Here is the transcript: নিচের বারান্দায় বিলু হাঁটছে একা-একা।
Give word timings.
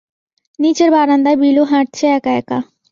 নিচের 0.59 0.89
বারান্দায় 0.95 1.37
বিলু 1.41 1.63
হাঁটছে 1.71 2.05
একা-একা। 2.17 2.57